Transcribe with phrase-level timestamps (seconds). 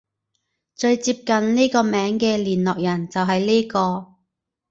[0.73, 4.15] 最接近呢個名嘅聯絡人就係呢個